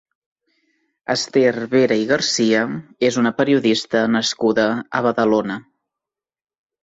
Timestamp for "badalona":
5.09-5.59